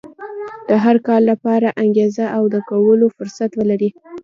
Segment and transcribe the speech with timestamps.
[0.67, 3.89] د هر کار لپاره انګېزه او د کولو فرصت ولرئ.